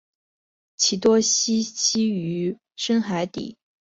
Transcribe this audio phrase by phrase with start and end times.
[0.77, 3.55] 其多栖息于深海底。